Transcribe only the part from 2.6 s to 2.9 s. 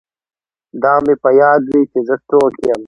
یم